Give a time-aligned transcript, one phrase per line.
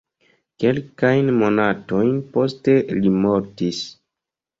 [0.61, 3.83] Kelkajn monatojn poste li mortis.